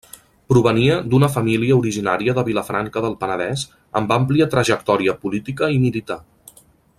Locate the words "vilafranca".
2.47-3.03